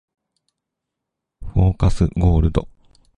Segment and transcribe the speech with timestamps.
[1.53, 2.67] フォーカスゴールド